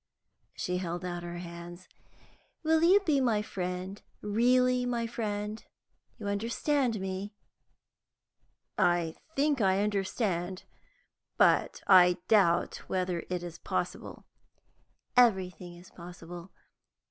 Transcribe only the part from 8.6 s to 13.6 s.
"I think I understand, but I doubt whether it is